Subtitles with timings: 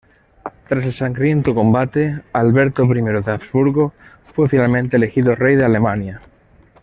[0.67, 3.93] Tras el sangriento combate, Alberto I de Habsburgo
[4.33, 6.21] fue finalmente elegido rey de Alemania.